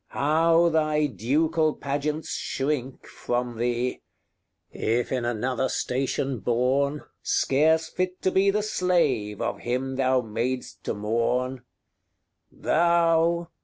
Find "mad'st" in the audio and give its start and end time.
10.21-10.83